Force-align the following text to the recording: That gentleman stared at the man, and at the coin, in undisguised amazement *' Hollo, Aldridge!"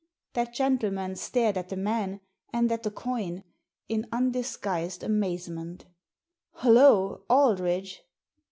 That 0.33 0.55
gentleman 0.55 1.15
stared 1.15 1.59
at 1.59 1.69
the 1.69 1.75
man, 1.77 2.21
and 2.51 2.71
at 2.71 2.81
the 2.81 2.89
coin, 2.89 3.43
in 3.87 4.07
undisguised 4.11 5.03
amazement 5.03 5.85
*' 6.19 6.49
Hollo, 6.63 7.23
Aldridge!" 7.29 8.01